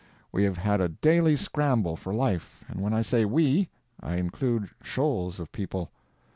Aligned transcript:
We 0.31 0.45
have 0.45 0.57
had 0.57 0.81
a 0.81 0.89
daily 0.89 1.35
scramble 1.35 1.95
for 1.95 2.11
life; 2.11 2.63
and 2.67 2.81
when 2.81 2.91
I 2.91 3.03
say 3.03 3.23
we, 3.23 3.69
I 3.99 4.17
include 4.17 4.71
shoals 4.81 5.39
of 5.39 5.51
people. 5.51 5.91